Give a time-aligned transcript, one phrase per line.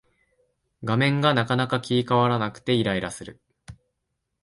[0.83, 3.39] 画面がなかなか切り替わらなくてイライラする